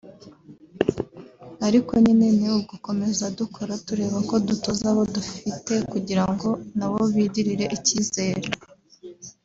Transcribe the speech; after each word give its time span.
Ariko 1.67 1.91
nyine 2.03 2.27
ni 2.39 2.47
ugukomeza 2.57 3.25
dukora 3.39 3.73
tureba 3.85 4.15
uko 4.23 4.35
dutoza 4.47 4.85
abo 4.91 5.03
dufite 5.15 5.73
kugira 5.91 6.23
ngo 6.31 6.49
nabo 6.77 6.99
bigirire 7.15 7.65
icyizere” 7.77 8.47